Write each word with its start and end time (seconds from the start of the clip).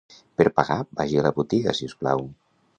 Per 0.41 0.45
pagar 0.59 0.77
vagi 1.01 1.21
a 1.21 1.27
la 1.29 1.33
botiga, 1.37 1.77
si 1.81 1.93
us 1.93 1.97
plau. 2.03 2.29